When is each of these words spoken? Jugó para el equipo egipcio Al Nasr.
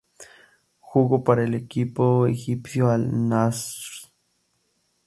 Jugó 0.79 1.23
para 1.23 1.43
el 1.43 1.53
equipo 1.53 2.25
egipcio 2.25 2.89
Al 2.89 3.29
Nasr. 3.29 4.09